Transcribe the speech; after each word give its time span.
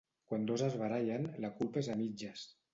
Quan 0.29 0.47
dos 0.51 0.63
es 0.69 0.77
barallen, 0.85 1.29
la 1.47 1.53
culpa 1.61 1.85
és 1.87 1.93
a 1.93 2.01
mitges. 2.03 2.51